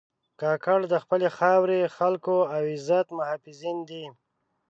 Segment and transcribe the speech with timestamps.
[0.41, 4.05] کاکړ د خپلې خاورې، خلکو او عزت محافظین دي.